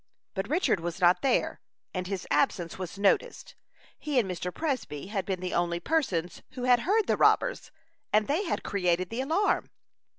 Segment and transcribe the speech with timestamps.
[0.33, 1.61] But Richard was not there,
[1.93, 3.53] and his absence was noticed.
[3.99, 4.51] He and Mr.
[4.51, 7.69] Presby had been the only persons who had heard the robbers,
[8.11, 9.69] and they had created the alarm.